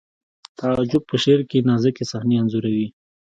تعجب 0.59 1.03
په 1.09 1.15
شعر 1.23 1.41
کې 1.49 1.65
نازکې 1.69 2.03
صحنې 2.11 2.35
انځوروي 2.39 2.87